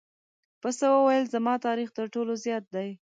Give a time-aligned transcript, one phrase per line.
[0.61, 2.89] پسه وویل زما تاریخ تر ټولو زیات دی.